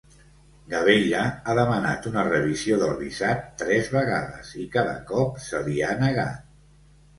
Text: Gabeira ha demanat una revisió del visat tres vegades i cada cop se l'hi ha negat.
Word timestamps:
Gabeira 0.69 1.19
ha 1.29 1.53
demanat 1.59 2.07
una 2.13 2.23
revisió 2.29 2.79
del 2.85 2.97
visat 3.03 3.45
tres 3.65 3.93
vegades 3.99 4.51
i 4.67 4.69
cada 4.79 4.99
cop 5.13 5.39
se 5.47 5.65
l'hi 5.69 5.79
ha 5.85 5.95
negat. 6.03 6.53